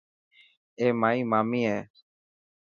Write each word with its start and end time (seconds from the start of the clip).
اي 0.79 0.87
مائي 1.01 1.19
مامي 1.31 1.61
هي. 1.71 1.79